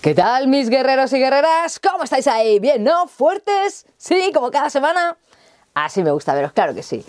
¿Qué 0.00 0.14
tal 0.14 0.48
mis 0.48 0.70
guerreros 0.70 1.12
y 1.12 1.18
guerreras? 1.18 1.78
¿Cómo 1.78 2.04
estáis 2.04 2.26
ahí? 2.26 2.58
¿Bien, 2.58 2.82
no? 2.82 3.06
¿Fuertes? 3.06 3.84
¿Sí? 3.98 4.30
¿Como 4.32 4.50
cada 4.50 4.70
semana? 4.70 5.18
Así 5.74 6.02
me 6.02 6.10
gusta 6.10 6.32
veros, 6.32 6.52
claro 6.52 6.74
que 6.74 6.82
sí. 6.82 7.04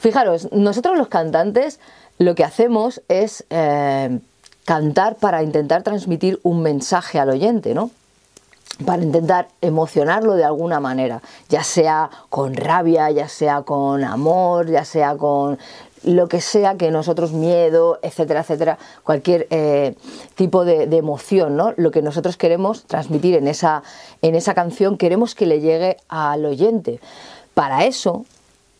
Fijaros, 0.00 0.50
nosotros 0.50 0.98
los 0.98 1.06
cantantes 1.06 1.78
lo 2.18 2.34
que 2.34 2.42
hacemos 2.42 3.00
es 3.06 3.44
eh, 3.50 4.18
cantar 4.64 5.18
para 5.18 5.44
intentar 5.44 5.84
transmitir 5.84 6.40
un 6.42 6.62
mensaje 6.62 7.20
al 7.20 7.30
oyente, 7.30 7.74
¿no? 7.74 7.92
Para 8.84 9.02
intentar 9.04 9.46
emocionarlo 9.60 10.34
de 10.34 10.42
alguna 10.42 10.80
manera, 10.80 11.22
ya 11.48 11.62
sea 11.62 12.10
con 12.28 12.56
rabia, 12.56 13.08
ya 13.12 13.28
sea 13.28 13.62
con 13.62 14.02
amor, 14.02 14.68
ya 14.68 14.84
sea 14.84 15.16
con 15.16 15.60
lo 16.02 16.28
que 16.28 16.40
sea 16.40 16.76
que 16.76 16.90
nosotros, 16.90 17.32
miedo, 17.32 17.98
etcétera, 18.02 18.40
etcétera, 18.40 18.78
cualquier 19.04 19.46
eh, 19.50 19.94
tipo 20.34 20.64
de, 20.64 20.84
emoción, 20.96 21.56
¿no? 21.56 21.72
Lo 21.76 21.90
que 21.90 22.02
nosotros 22.02 22.36
queremos 22.36 22.84
transmitir 22.84 23.34
en 23.34 23.48
esa, 23.48 23.82
en 24.22 24.34
esa 24.34 24.54
canción, 24.54 24.96
queremos 24.96 25.34
que 25.34 25.46
le 25.46 25.60
llegue 25.60 25.98
al 26.08 26.44
oyente. 26.44 27.00
Para 27.54 27.84
eso, 27.84 28.24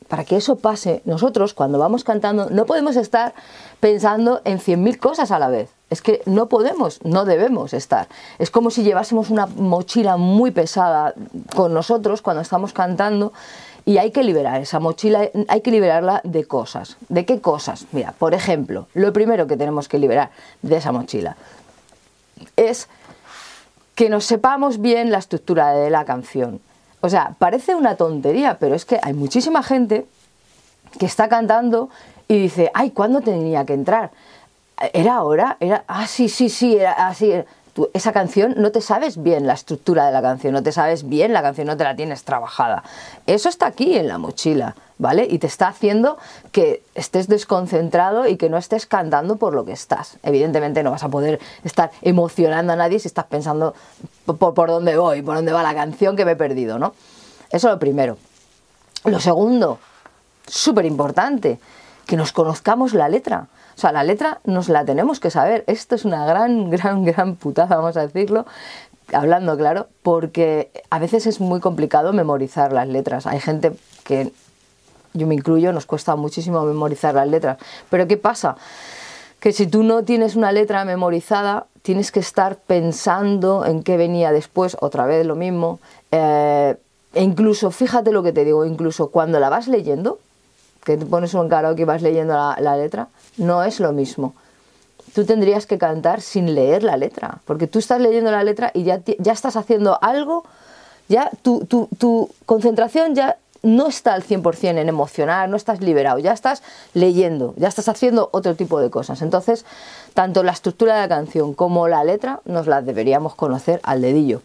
para 0.08 0.24
que 0.24 0.36
eso 0.36 0.56
pase, 0.56 1.02
nosotros 1.04 1.54
cuando 1.54 1.78
vamos 1.78 2.02
cantando 2.02 2.50
no 2.50 2.66
podemos 2.66 2.96
estar 2.96 3.34
pensando 3.78 4.40
en 4.44 4.58
100.000 4.58 4.98
cosas 4.98 5.30
a 5.30 5.38
la 5.38 5.48
vez. 5.48 5.70
Es 5.88 6.02
que 6.02 6.22
no 6.24 6.48
podemos, 6.48 7.00
no 7.04 7.24
debemos 7.24 7.72
estar. 7.74 8.08
Es 8.38 8.50
como 8.50 8.70
si 8.70 8.82
llevásemos 8.82 9.30
una 9.30 9.46
mochila 9.46 10.16
muy 10.16 10.50
pesada 10.50 11.14
con 11.54 11.74
nosotros 11.74 12.22
cuando 12.22 12.42
estamos 12.42 12.72
cantando 12.72 13.32
y 13.90 13.98
hay 13.98 14.12
que 14.12 14.22
liberar 14.22 14.60
esa 14.60 14.78
mochila, 14.78 15.30
hay 15.48 15.62
que 15.62 15.72
liberarla 15.72 16.20
de 16.22 16.44
cosas. 16.44 16.96
¿De 17.08 17.24
qué 17.26 17.40
cosas? 17.40 17.86
Mira, 17.90 18.14
por 18.16 18.34
ejemplo, 18.34 18.86
lo 18.94 19.12
primero 19.12 19.48
que 19.48 19.56
tenemos 19.56 19.88
que 19.88 19.98
liberar 19.98 20.30
de 20.62 20.76
esa 20.76 20.92
mochila 20.92 21.36
es 22.54 22.88
que 23.96 24.08
nos 24.08 24.24
sepamos 24.24 24.80
bien 24.80 25.10
la 25.10 25.18
estructura 25.18 25.72
de 25.72 25.90
la 25.90 26.04
canción. 26.04 26.60
O 27.00 27.08
sea, 27.08 27.34
parece 27.40 27.74
una 27.74 27.96
tontería, 27.96 28.58
pero 28.60 28.76
es 28.76 28.84
que 28.84 29.00
hay 29.02 29.12
muchísima 29.12 29.60
gente 29.64 30.06
que 31.00 31.06
está 31.06 31.28
cantando 31.28 31.88
y 32.28 32.38
dice, 32.38 32.70
ay, 32.74 32.92
¿cuándo 32.92 33.22
tenía 33.22 33.66
que 33.66 33.74
entrar? 33.74 34.12
¿Era 34.92 35.16
ahora? 35.16 35.56
¿Era? 35.58 35.82
Ah, 35.88 36.06
sí, 36.06 36.28
sí, 36.28 36.48
sí, 36.48 36.76
era 36.76 37.08
así 37.08 37.32
esa 37.94 38.12
canción 38.12 38.54
no 38.56 38.72
te 38.72 38.80
sabes 38.80 39.22
bien 39.22 39.46
la 39.46 39.54
estructura 39.54 40.06
de 40.06 40.12
la 40.12 40.22
canción, 40.22 40.52
no 40.52 40.62
te 40.62 40.72
sabes 40.72 41.08
bien 41.08 41.32
la 41.32 41.42
canción, 41.42 41.66
no 41.66 41.76
te 41.76 41.84
la 41.84 41.96
tienes 41.96 42.24
trabajada. 42.24 42.82
Eso 43.26 43.48
está 43.48 43.66
aquí 43.66 43.96
en 43.96 44.08
la 44.08 44.18
mochila, 44.18 44.76
¿vale? 44.98 45.26
Y 45.28 45.38
te 45.38 45.46
está 45.46 45.68
haciendo 45.68 46.18
que 46.52 46.82
estés 46.94 47.28
desconcentrado 47.28 48.26
y 48.26 48.36
que 48.36 48.50
no 48.50 48.58
estés 48.58 48.86
cantando 48.86 49.36
por 49.36 49.54
lo 49.54 49.64
que 49.64 49.72
estás. 49.72 50.18
Evidentemente 50.22 50.82
no 50.82 50.90
vas 50.90 51.04
a 51.04 51.08
poder 51.08 51.40
estar 51.64 51.90
emocionando 52.02 52.72
a 52.72 52.76
nadie 52.76 52.98
si 52.98 53.08
estás 53.08 53.26
pensando 53.26 53.74
por, 54.26 54.68
dónde 54.68 54.96
voy, 54.96 55.22
por 55.22 55.36
dónde 55.36 55.52
va 55.52 55.62
la 55.62 55.74
canción 55.74 56.16
que 56.16 56.24
me 56.24 56.32
he 56.32 56.36
perdido, 56.36 56.78
¿no? 56.78 56.94
Eso 57.50 57.68
es 57.68 57.74
lo 57.74 57.78
primero. 57.78 58.16
Lo 59.04 59.18
segundo, 59.20 59.78
súper 60.46 60.84
importante, 60.84 61.58
que 62.10 62.16
nos 62.16 62.32
conozcamos 62.32 62.92
la 62.92 63.08
letra. 63.08 63.46
O 63.76 63.80
sea, 63.80 63.92
la 63.92 64.02
letra 64.02 64.40
nos 64.42 64.68
la 64.68 64.84
tenemos 64.84 65.20
que 65.20 65.30
saber. 65.30 65.62
Esto 65.68 65.94
es 65.94 66.04
una 66.04 66.26
gran, 66.26 66.68
gran, 66.76 67.04
gran 67.04 67.36
putada, 67.36 67.76
vamos 67.76 67.96
a 67.96 68.00
decirlo, 68.00 68.46
hablando 69.12 69.56
claro, 69.56 69.86
porque 70.02 70.72
a 70.90 70.98
veces 70.98 71.28
es 71.28 71.40
muy 71.40 71.60
complicado 71.60 72.12
memorizar 72.12 72.72
las 72.72 72.88
letras. 72.88 73.28
Hay 73.28 73.38
gente 73.38 73.70
que, 74.02 74.32
yo 75.14 75.28
me 75.28 75.36
incluyo, 75.36 75.72
nos 75.72 75.86
cuesta 75.86 76.16
muchísimo 76.16 76.64
memorizar 76.64 77.14
las 77.14 77.28
letras. 77.28 77.58
Pero 77.90 78.08
¿qué 78.08 78.16
pasa? 78.16 78.56
Que 79.38 79.52
si 79.52 79.68
tú 79.68 79.84
no 79.84 80.02
tienes 80.02 80.34
una 80.34 80.50
letra 80.50 80.84
memorizada, 80.84 81.66
tienes 81.82 82.10
que 82.10 82.18
estar 82.18 82.56
pensando 82.56 83.64
en 83.64 83.84
qué 83.84 83.96
venía 83.96 84.32
después, 84.32 84.76
otra 84.80 85.06
vez 85.06 85.24
lo 85.24 85.36
mismo. 85.36 85.78
Eh, 86.10 86.74
e 87.14 87.22
incluso, 87.22 87.70
fíjate 87.70 88.10
lo 88.10 88.24
que 88.24 88.32
te 88.32 88.44
digo, 88.44 88.64
incluso 88.64 89.10
cuando 89.10 89.38
la 89.38 89.48
vas 89.48 89.68
leyendo, 89.68 90.18
que 90.84 90.96
te 90.96 91.06
pones 91.06 91.34
un 91.34 91.48
karaoke 91.48 91.82
y 91.82 91.84
vas 91.84 92.02
leyendo 92.02 92.34
la 92.34 92.76
letra, 92.76 93.08
no 93.36 93.64
es 93.64 93.80
lo 93.80 93.92
mismo. 93.92 94.34
Tú 95.14 95.24
tendrías 95.24 95.66
que 95.66 95.78
cantar 95.78 96.20
sin 96.20 96.54
leer 96.54 96.82
la 96.82 96.96
letra, 96.96 97.38
porque 97.44 97.66
tú 97.66 97.78
estás 97.78 98.00
leyendo 98.00 98.30
la 98.30 98.44
letra 98.44 98.70
y 98.74 98.84
ya, 98.84 99.00
ya 99.18 99.32
estás 99.32 99.56
haciendo 99.56 99.98
algo, 100.02 100.44
ya 101.08 101.30
tu, 101.42 101.66
tu, 101.66 102.30
concentración 102.46 103.14
ya 103.14 103.36
no 103.62 103.88
está 103.88 104.14
al 104.14 104.22
100% 104.22 104.78
en 104.78 104.88
emocionar, 104.88 105.48
no 105.48 105.56
estás 105.56 105.80
liberado, 105.80 106.18
ya 106.18 106.32
estás 106.32 106.62
leyendo, 106.94 107.54
ya 107.56 107.68
estás 107.68 107.88
haciendo 107.88 108.30
otro 108.32 108.54
tipo 108.54 108.80
de 108.80 108.88
cosas. 108.88 109.20
Entonces, 109.20 109.66
tanto 110.14 110.42
la 110.44 110.52
estructura 110.52 110.94
de 110.94 111.00
la 111.00 111.08
canción 111.08 111.54
como 111.54 111.88
la 111.88 112.04
letra 112.04 112.40
nos 112.44 112.68
las 112.68 112.86
deberíamos 112.86 113.34
conocer 113.34 113.80
al 113.82 114.00
dedillo. 114.00 114.42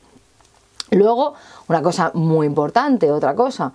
Luego, 0.89 1.35
una 1.67 1.81
cosa 1.81 2.11
muy 2.13 2.47
importante, 2.47 3.11
otra 3.11 3.35
cosa, 3.35 3.73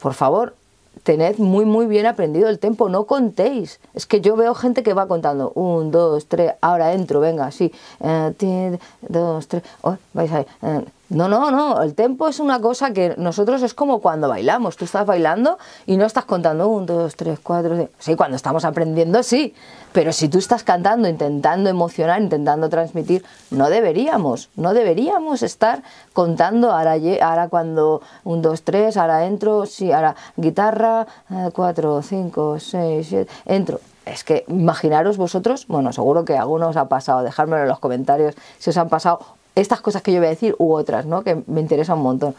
por 0.00 0.14
favor, 0.14 0.54
tened 1.02 1.38
muy 1.38 1.64
muy 1.64 1.86
bien 1.86 2.06
aprendido 2.06 2.48
el 2.48 2.58
tempo, 2.58 2.88
no 2.88 3.04
contéis. 3.04 3.80
Es 3.94 4.06
que 4.06 4.20
yo 4.20 4.36
veo 4.36 4.54
gente 4.54 4.82
que 4.82 4.94
va 4.94 5.06
contando, 5.06 5.52
un, 5.54 5.90
dos, 5.90 6.26
tres, 6.26 6.52
ahora 6.60 6.92
entro, 6.92 7.20
venga, 7.20 7.50
sí, 7.50 7.72
eh, 8.00 8.78
dos, 9.08 9.48
tres, 9.48 9.62
oh, 9.82 9.96
vais 10.12 10.32
a 10.32 10.40
eh, 10.40 10.84
no, 11.10 11.26
no, 11.26 11.50
no, 11.50 11.82
el 11.82 11.94
tempo 11.94 12.28
es 12.28 12.38
una 12.38 12.60
cosa 12.60 12.92
que 12.92 13.14
nosotros 13.16 13.62
es 13.62 13.72
como 13.72 14.00
cuando 14.00 14.28
bailamos, 14.28 14.76
tú 14.76 14.84
estás 14.84 15.06
bailando 15.06 15.58
y 15.86 15.96
no 15.96 16.04
estás 16.04 16.26
contando 16.26 16.68
un, 16.68 16.84
dos, 16.84 17.16
tres, 17.16 17.38
cuatro, 17.42 17.88
sí, 17.98 18.14
cuando 18.14 18.36
estamos 18.36 18.66
aprendiendo 18.66 19.22
sí, 19.22 19.54
pero 19.92 20.12
si 20.12 20.28
tú 20.28 20.36
estás 20.36 20.64
cantando, 20.64 21.08
intentando 21.08 21.70
emocionar, 21.70 22.20
intentando 22.20 22.68
transmitir, 22.68 23.24
no 23.50 23.70
deberíamos, 23.70 24.50
no 24.56 24.74
deberíamos 24.74 25.42
estar 25.42 25.82
contando 26.12 26.72
ahora, 26.72 26.96
ahora 27.22 27.48
cuando 27.48 28.02
un, 28.24 28.42
dos, 28.42 28.62
tres, 28.62 28.98
ahora 28.98 29.24
entro, 29.24 29.64
sí, 29.64 29.90
ahora 29.90 30.14
guitarra, 30.36 31.06
eh, 31.30 31.48
cuatro, 31.54 32.02
cinco, 32.02 32.60
seis, 32.60 33.06
siete, 33.08 33.32
entro 33.46 33.80
es 34.04 34.24
que 34.24 34.44
imaginaros 34.48 35.18
vosotros, 35.18 35.66
bueno, 35.68 35.92
seguro 35.92 36.24
que 36.24 36.36
algunos 36.36 36.70
os 36.70 36.76
ha 36.76 36.88
pasado, 36.88 37.22
dejármelo 37.22 37.62
en 37.64 37.68
los 37.68 37.78
comentarios 37.78 38.34
si 38.58 38.70
os 38.70 38.76
han 38.78 38.88
pasado 38.88 39.20
estas 39.60 39.80
cosas 39.80 40.02
que 40.02 40.12
yo 40.12 40.18
voy 40.18 40.26
a 40.26 40.30
decir 40.30 40.54
u 40.58 40.72
otras, 40.72 41.06
¿no? 41.06 41.22
Que 41.22 41.42
me 41.46 41.60
interesa 41.60 41.94
un 41.94 42.02
montón, 42.02 42.34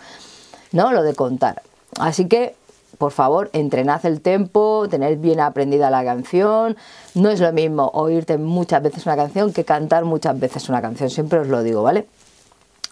¿no? 0.72 0.92
Lo 0.92 1.04
de 1.04 1.14
contar. 1.16 1.62
Así 2.00 2.28
que, 2.28 2.56
por 2.98 3.12
favor, 3.12 3.50
entrenad 3.54 4.06
el 4.06 4.22
tempo, 4.22 4.88
tened 4.90 5.20
bien 5.20 5.40
aprendida 5.40 5.90
la 5.90 6.04
canción. 6.04 6.78
No 7.16 7.30
es 7.30 7.40
lo 7.40 7.52
mismo 7.52 7.92
oírte 7.94 8.38
muchas 8.38 8.82
veces 8.84 9.06
una 9.06 9.16
canción 9.16 9.54
que 9.54 9.66
cantar 9.66 10.06
muchas 10.06 10.40
veces 10.40 10.70
una 10.70 10.82
canción, 10.82 11.10
siempre 11.10 11.40
os 11.40 11.48
lo 11.48 11.64
digo, 11.64 11.84
¿vale? 11.84 12.08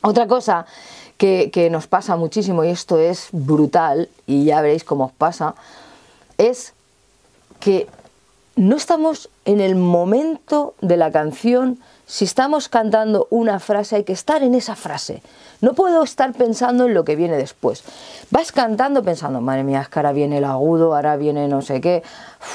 Otra 0.02 0.28
cosa 0.28 0.66
que, 1.18 1.50
que 1.52 1.70
nos 1.70 1.88
pasa 1.88 2.16
muchísimo, 2.16 2.64
y 2.64 2.70
esto 2.70 3.00
es 3.00 3.30
brutal, 3.32 4.10
y 4.26 4.46
ya 4.46 4.62
veréis 4.62 4.84
cómo 4.84 5.06
os 5.06 5.12
pasa, 5.12 5.56
es 6.38 6.74
que 7.60 7.88
no 8.58 8.76
estamos 8.76 9.30
en 9.46 9.62
el 9.62 9.76
momento 9.76 10.74
de 10.82 10.98
la 10.98 11.12
canción 11.12 11.80
si 12.08 12.26
estamos 12.26 12.70
cantando 12.70 13.28
una 13.30 13.60
frase 13.60 13.98
hay 13.98 14.04
que 14.04 14.14
estar 14.14 14.42
en 14.42 14.56
esa 14.56 14.76
frase. 14.76 15.22
No 15.62 15.74
puedo 15.74 16.04
estar 16.04 16.34
pensando 16.34 16.86
en 16.86 16.94
lo 16.94 17.06
que 17.06 17.16
viene 17.16 17.38
después. 17.38 17.84
Vas 18.32 18.52
cantando 18.52 19.04
pensando, 19.04 19.42
madre 19.42 19.64
mía, 19.64 19.82
es 19.82 19.90
que 19.90 20.00
ahora 20.00 20.12
viene 20.12 20.40
el 20.40 20.46
agudo, 20.46 20.96
ahora 20.96 21.18
viene 21.18 21.48
no 21.48 21.62
sé 21.62 21.82
qué, 21.82 22.02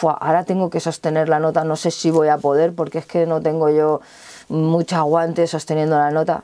ahora 0.02 0.44
tengo 0.44 0.70
que 0.70 0.80
sostener 0.80 1.28
la 1.28 1.38
nota, 1.38 1.62
no 1.64 1.76
sé 1.76 1.92
si 1.92 2.10
voy 2.10 2.28
a 2.28 2.38
poder 2.38 2.74
porque 2.74 2.98
es 2.98 3.06
que 3.06 3.24
no 3.26 3.40
tengo 3.40 3.70
yo 3.70 4.00
mucho 4.48 4.96
aguante 4.96 5.46
sosteniendo 5.46 5.96
la 5.96 6.10
nota. 6.10 6.42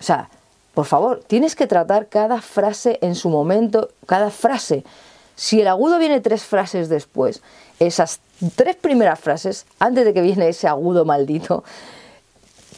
O 0.00 0.02
sea, 0.02 0.30
por 0.74 0.86
favor, 0.86 1.22
tienes 1.26 1.54
que 1.54 1.68
tratar 1.68 2.08
cada 2.08 2.42
frase 2.42 2.98
en 3.02 3.14
su 3.14 3.28
momento, 3.28 3.90
cada 4.06 4.30
frase. 4.30 4.84
Si 5.36 5.60
el 5.60 5.68
agudo 5.68 5.98
viene 5.98 6.20
tres 6.20 6.42
frases 6.42 6.88
después, 6.88 7.42
esas 7.78 8.20
tres 8.54 8.76
primeras 8.76 9.18
frases, 9.18 9.66
antes 9.78 10.04
de 10.04 10.14
que 10.14 10.20
viene 10.20 10.48
ese 10.48 10.68
agudo 10.68 11.04
maldito, 11.04 11.64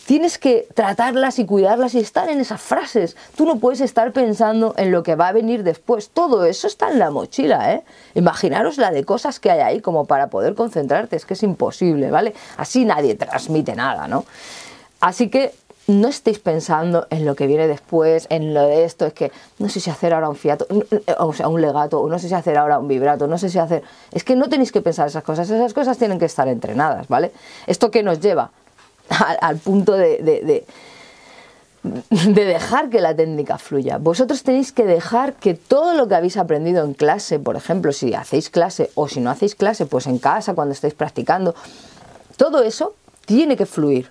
tienes 0.06 0.38
que 0.38 0.66
tratarlas 0.74 1.38
y 1.38 1.44
cuidarlas 1.44 1.94
y 1.94 1.98
estar 1.98 2.30
en 2.30 2.40
esas 2.40 2.62
frases. 2.62 3.14
Tú 3.36 3.44
no 3.44 3.58
puedes 3.58 3.82
estar 3.82 4.10
pensando 4.12 4.74
en 4.78 4.90
lo 4.90 5.02
que 5.02 5.16
va 5.16 5.28
a 5.28 5.32
venir 5.32 5.64
después. 5.64 6.08
Todo 6.08 6.46
eso 6.46 6.66
está 6.66 6.90
en 6.90 6.98
la 6.98 7.10
mochila, 7.10 7.74
¿eh? 7.74 7.82
Imaginaros 8.14 8.78
la 8.78 8.90
de 8.90 9.04
cosas 9.04 9.38
que 9.38 9.50
hay 9.50 9.60
ahí 9.60 9.80
como 9.82 10.06
para 10.06 10.28
poder 10.28 10.54
concentrarte. 10.54 11.16
Es 11.16 11.26
que 11.26 11.34
es 11.34 11.42
imposible, 11.42 12.10
¿vale? 12.10 12.32
Así 12.56 12.86
nadie 12.86 13.16
transmite 13.16 13.74
nada, 13.76 14.08
¿no? 14.08 14.24
Así 15.00 15.28
que 15.28 15.52
no 15.88 16.08
estéis 16.08 16.38
pensando 16.38 17.06
en 17.10 17.24
lo 17.24 17.34
que 17.34 17.46
viene 17.46 17.66
después, 17.66 18.26
en 18.30 18.54
lo 18.54 18.62
de 18.62 18.84
esto, 18.84 19.06
es 19.06 19.14
que 19.14 19.32
no 19.58 19.68
sé 19.68 19.80
si 19.80 19.90
hacer 19.90 20.14
ahora 20.14 20.28
un 20.28 20.36
fiato, 20.36 20.66
o 21.18 21.32
sea, 21.32 21.48
un 21.48 21.60
legato, 21.60 22.00
o 22.00 22.08
no 22.08 22.18
sé 22.18 22.28
si 22.28 22.34
hacer 22.34 22.56
ahora 22.58 22.78
un 22.78 22.86
vibrato, 22.86 23.26
no 23.26 23.38
sé 23.38 23.48
si 23.48 23.58
hacer... 23.58 23.82
Es 24.12 24.22
que 24.22 24.36
no 24.36 24.48
tenéis 24.48 24.70
que 24.70 24.82
pensar 24.82 25.08
esas 25.08 25.24
cosas, 25.24 25.48
esas 25.48 25.72
cosas 25.72 25.96
tienen 25.96 26.18
que 26.18 26.26
estar 26.26 26.46
entrenadas, 26.46 27.08
¿vale? 27.08 27.32
¿Esto 27.66 27.90
qué 27.90 28.02
nos 28.02 28.20
lleva? 28.20 28.50
al, 29.40 29.56
punto 29.56 29.92
de, 29.92 30.18
de, 30.18 30.66
de, 31.82 32.44
dejar 32.44 32.90
que 32.90 33.00
la 33.00 33.14
técnica 33.14 33.58
fluya. 33.58 33.98
Vosotros 33.98 34.42
tenéis 34.42 34.72
que 34.72 34.84
dejar 34.84 35.34
que 35.34 35.54
todo 35.54 35.94
lo 35.94 36.08
que 36.08 36.14
habéis 36.14 36.36
aprendido 36.36 36.84
en 36.84 36.94
clase, 36.94 37.38
por 37.38 37.56
ejemplo, 37.56 37.92
si 37.92 38.14
hacéis 38.14 38.50
clase 38.50 38.90
o 38.94 39.08
si 39.08 39.20
no 39.20 39.30
hacéis 39.30 39.54
clase, 39.54 39.86
pues 39.86 40.06
en 40.06 40.18
casa, 40.18 40.54
cuando 40.54 40.72
estáis 40.72 40.94
practicando, 40.94 41.54
todo 42.36 42.62
eso 42.62 42.94
tiene 43.24 43.56
que 43.56 43.66
fluir. 43.66 44.10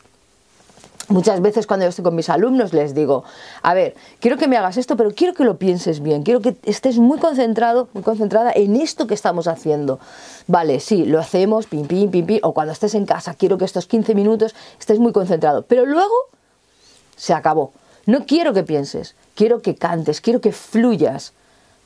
Muchas 1.09 1.41
veces 1.41 1.67
cuando 1.67 1.85
yo 1.85 1.89
estoy 1.89 2.03
con 2.03 2.15
mis 2.15 2.29
alumnos 2.29 2.73
les 2.73 2.93
digo, 2.93 3.23
a 3.61 3.73
ver, 3.73 3.95
quiero 4.19 4.35
que 4.35 4.49
me 4.49 4.57
hagas 4.57 4.75
esto, 4.75 4.97
pero 4.97 5.11
quiero 5.11 5.33
que 5.33 5.45
lo 5.45 5.57
pienses 5.57 6.01
bien, 6.01 6.23
quiero 6.23 6.41
que 6.41 6.57
estés 6.63 6.97
muy 6.97 7.17
concentrado, 7.17 7.87
muy 7.93 8.03
concentrada 8.03 8.51
en 8.53 8.75
esto 8.75 9.07
que 9.07 9.13
estamos 9.13 9.47
haciendo. 9.47 9.99
Vale, 10.47 10.81
sí, 10.81 11.05
lo 11.05 11.19
hacemos, 11.19 11.65
pim, 11.65 11.87
pim, 11.87 12.11
pim, 12.11 12.25
pim, 12.25 12.39
o 12.43 12.53
cuando 12.53 12.73
estés 12.73 12.93
en 12.93 13.05
casa, 13.05 13.35
quiero 13.35 13.57
que 13.57 13.63
estos 13.63 13.87
15 13.87 14.15
minutos 14.15 14.53
estés 14.77 14.99
muy 14.99 15.13
concentrado, 15.13 15.61
pero 15.61 15.85
luego 15.85 16.13
se 17.15 17.33
acabó. 17.33 17.71
No 18.05 18.25
quiero 18.25 18.53
que 18.53 18.63
pienses, 18.63 19.15
quiero 19.33 19.61
que 19.61 19.75
cantes, 19.75 20.19
quiero 20.19 20.41
que 20.41 20.51
fluyas 20.51 21.31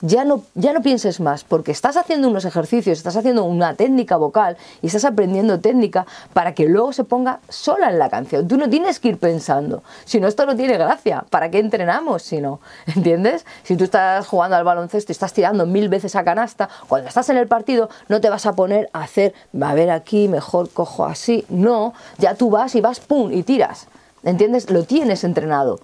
ya 0.02 0.26
no, 0.26 0.44
ya 0.56 0.74
no 0.74 0.82
pienses 0.82 1.20
más, 1.20 1.44
porque 1.44 1.72
estás 1.72 1.98
haciendo 1.98 2.28
unos 2.28 2.46
ejercicios, 2.46 2.98
estás 2.98 3.16
haciendo 3.16 3.44
una 3.44 3.76
técnica 3.76 4.18
vocal 4.18 4.58
y 4.82 4.88
estás 4.88 5.06
aprendiendo 5.06 5.60
técnica 5.60 6.06
para 6.34 6.54
que 6.54 6.68
luego 6.68 6.92
se 6.94 7.04
ponga 7.04 7.40
sola 7.50 7.90
en 7.90 8.00
la 8.00 8.10
canción. 8.10 8.48
Tú 8.48 8.58
no 8.58 8.70
tienes 8.70 9.00
que 9.00 9.10
ir 9.10 9.18
pensando, 9.18 9.84
si 10.06 10.20
no 10.20 10.28
esto 10.28 10.46
no 10.46 10.56
tiene 10.56 10.78
gracia, 10.78 11.26
¿para 11.30 11.50
qué 11.52 11.60
entrenamos 11.60 12.24
si 12.24 12.42
no? 12.42 12.60
¿Entiendes? 12.96 13.46
Si 13.64 13.76
tú 13.76 13.84
estás 13.84 14.28
jugando 14.28 14.56
al 14.56 14.64
baloncesto 14.64 15.12
y 15.12 15.14
estás 15.14 15.34
tirando 15.34 15.66
mil 15.66 15.90
veces 15.90 16.16
a 16.16 16.24
canasta, 16.24 16.70
cuando 16.88 17.08
estás 17.08 17.30
en 17.30 17.38
el 17.38 17.48
partido 17.48 17.90
no 18.10 18.22
te 18.22 18.30
vas 18.30 18.46
a 18.46 18.54
poner 18.54 18.90
a 18.94 19.04
hacer, 19.04 19.34
a 19.62 19.74
ver 19.74 19.92
aquí, 19.92 20.28
mejor 20.28 20.70
cojo 20.70 21.06
así, 21.06 21.46
no, 21.50 21.94
ya 22.18 22.36
tú 22.36 22.50
vas 22.50 22.76
y 22.76 22.82
vas, 22.82 23.00
¡pum! 23.00 23.32
y 23.32 23.44
tiras. 23.44 23.88
¿Entiendes? 24.24 24.70
Lo 24.70 24.84
tienes 24.84 25.24
entrenado. 25.24 25.80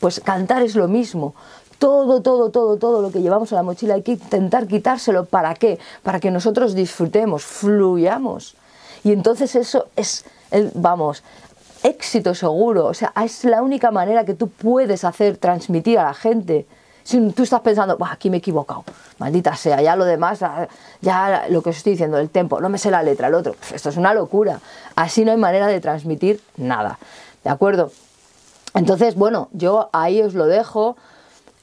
Pues 0.00 0.20
cantar 0.20 0.62
es 0.62 0.74
lo 0.74 0.88
mismo 0.88 1.34
todo, 1.78 2.22
todo, 2.22 2.50
todo, 2.50 2.76
todo 2.76 3.02
lo 3.02 3.10
que 3.10 3.20
llevamos 3.20 3.52
a 3.52 3.56
la 3.56 3.62
mochila 3.62 3.94
hay 3.94 4.02
que 4.02 4.12
intentar 4.12 4.66
quitárselo. 4.66 5.24
¿Para 5.24 5.54
qué? 5.54 5.78
Para 6.02 6.20
que 6.20 6.30
nosotros 6.30 6.74
disfrutemos, 6.74 7.44
fluyamos. 7.44 8.56
Y 9.02 9.12
entonces 9.12 9.54
eso 9.54 9.86
es, 9.96 10.24
vamos, 10.74 11.22
éxito 11.82 12.34
seguro. 12.34 12.86
O 12.86 12.94
sea, 12.94 13.12
es 13.24 13.44
la 13.44 13.62
única 13.62 13.90
manera 13.90 14.24
que 14.24 14.34
tú 14.34 14.48
puedes 14.48 15.04
hacer, 15.04 15.36
transmitir 15.36 15.98
a 15.98 16.04
la 16.04 16.14
gente. 16.14 16.66
Si 17.04 17.20
tú 17.32 17.42
estás 17.42 17.60
pensando, 17.60 17.98
aquí 18.00 18.30
me 18.30 18.36
he 18.36 18.38
equivocado, 18.38 18.82
maldita 19.18 19.54
sea, 19.56 19.82
ya 19.82 19.94
lo 19.94 20.06
demás, 20.06 20.40
ya 21.02 21.44
lo 21.50 21.62
que 21.62 21.68
os 21.68 21.76
estoy 21.76 21.92
diciendo, 21.92 22.16
el 22.16 22.30
tempo, 22.30 22.62
no 22.62 22.70
me 22.70 22.78
sé 22.78 22.90
la 22.90 23.02
letra, 23.02 23.28
el 23.28 23.34
otro, 23.34 23.54
esto 23.74 23.90
es 23.90 23.98
una 23.98 24.14
locura. 24.14 24.60
Así 24.96 25.22
no 25.22 25.30
hay 25.30 25.36
manera 25.36 25.66
de 25.66 25.80
transmitir 25.80 26.40
nada. 26.56 26.98
¿De 27.44 27.50
acuerdo? 27.50 27.92
Entonces, 28.72 29.16
bueno, 29.16 29.48
yo 29.52 29.90
ahí 29.92 30.22
os 30.22 30.32
lo 30.32 30.46
dejo. 30.46 30.96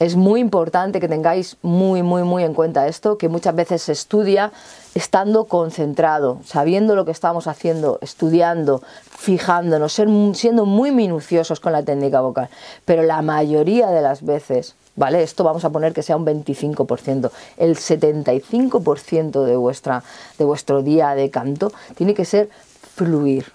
Es 0.01 0.15
muy 0.15 0.39
importante 0.39 1.00
que 1.00 1.07
tengáis 1.07 1.57
muy, 1.62 2.01
muy, 2.01 2.24
muy 2.24 2.44
en 2.44 2.56
cuenta 2.56 2.88
esto, 2.88 3.19
que 3.19 3.30
muchas 3.30 3.53
veces 3.53 3.83
se 3.83 3.92
estudia 3.92 4.51
estando 4.95 5.45
concentrado, 5.45 6.39
sabiendo 6.44 6.95
lo 6.95 7.06
que 7.06 7.12
estamos 7.12 7.45
haciendo, 7.45 8.00
estudiando, 8.01 8.81
fijándonos, 9.12 9.94
siendo 9.94 10.65
muy 10.65 10.89
minuciosos 10.89 11.59
con 11.59 11.71
la 11.71 11.83
técnica 11.83 12.19
vocal. 12.19 12.50
Pero 12.83 13.03
la 13.03 13.21
mayoría 13.21 13.92
de 13.92 14.01
las 14.01 14.25
veces, 14.25 14.74
¿vale? 14.95 15.21
Esto 15.21 15.44
vamos 15.44 15.65
a 15.65 15.69
poner 15.69 15.94
que 15.94 16.01
sea 16.01 16.18
un 16.18 16.25
25%. 16.25 17.30
El 17.57 17.75
75% 17.75 19.45
de, 19.45 19.56
vuestra, 19.56 20.04
de 20.39 20.45
vuestro 20.45 20.81
día 20.81 21.13
de 21.13 21.30
canto 21.30 21.71
tiene 21.95 22.15
que 22.15 22.25
ser 22.25 22.50
fluir. 22.95 23.51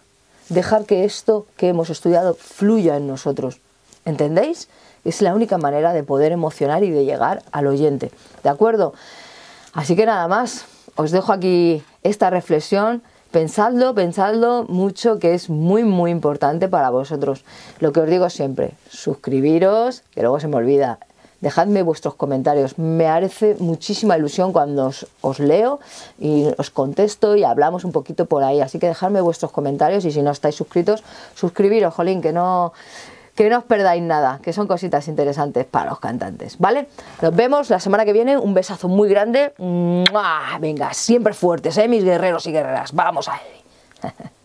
Dejar 0.48 0.84
que 0.84 1.04
esto 1.04 1.44
que 1.56 1.66
hemos 1.66 1.90
estudiado 1.90 2.34
fluya 2.34 2.96
en 2.96 3.08
nosotros. 3.08 3.58
¿Entendéis? 4.06 4.68
Es 5.04 5.20
la 5.20 5.34
única 5.34 5.58
manera 5.58 5.92
de 5.92 6.02
poder 6.02 6.32
emocionar 6.32 6.82
y 6.84 6.90
de 6.90 7.04
llegar 7.04 7.42
al 7.52 7.66
oyente. 7.66 8.10
¿De 8.42 8.48
acuerdo? 8.48 8.94
Así 9.74 9.94
que 9.94 10.06
nada 10.06 10.26
más, 10.28 10.64
os 10.94 11.10
dejo 11.10 11.32
aquí 11.32 11.82
esta 12.02 12.30
reflexión. 12.30 13.02
Pensadlo, 13.32 13.94
pensadlo 13.94 14.64
mucho, 14.68 15.18
que 15.18 15.34
es 15.34 15.50
muy, 15.50 15.84
muy 15.84 16.12
importante 16.12 16.68
para 16.68 16.88
vosotros. 16.90 17.44
Lo 17.80 17.92
que 17.92 18.00
os 18.00 18.08
digo 18.08 18.30
siempre, 18.30 18.72
suscribiros, 18.88 20.02
que 20.12 20.22
luego 20.22 20.40
se 20.40 20.48
me 20.48 20.56
olvida. 20.56 20.98
Dejadme 21.40 21.82
vuestros 21.82 22.14
comentarios. 22.14 22.78
Me 22.78 23.08
hace 23.08 23.56
muchísima 23.58 24.16
ilusión 24.16 24.52
cuando 24.52 24.86
os, 24.86 25.06
os, 25.20 25.38
leo 25.40 25.80
y 26.18 26.46
os 26.56 26.70
contesto 26.70 27.36
y 27.36 27.44
hablamos 27.44 27.84
un 27.84 27.92
poquito 27.92 28.26
por 28.26 28.42
ahí. 28.42 28.60
Así 28.60 28.78
que 28.78 28.86
dejadme 28.86 29.20
vuestros 29.20 29.52
comentarios 29.52 30.04
y 30.04 30.12
si 30.12 30.22
no 30.22 30.30
estáis 30.30 30.54
suscritos, 30.54 31.02
suscribiros, 31.34 31.92
jolín, 31.92 32.22
que 32.22 32.32
no, 32.32 32.72
que 33.36 33.50
no 33.50 33.58
os 33.58 33.64
perdáis 33.64 34.02
nada, 34.02 34.40
que 34.42 34.52
son 34.52 34.66
cositas 34.66 35.06
interesantes 35.08 35.66
para 35.66 35.90
los 35.90 36.00
cantantes, 36.00 36.58
¿vale? 36.58 36.88
Nos 37.20 37.36
vemos 37.36 37.70
la 37.70 37.78
semana 37.78 38.04
que 38.04 38.12
viene, 38.12 38.38
un 38.38 38.54
besazo 38.54 38.88
muy 38.88 39.08
grande. 39.08 39.52
Venga, 40.58 40.94
siempre 40.94 41.34
fuertes, 41.34 41.76
¿eh? 41.76 41.86
Mis 41.86 42.02
guerreros 42.02 42.46
y 42.46 42.52
guerreras. 42.52 42.92
Vamos 42.92 43.28
a. 43.28 43.38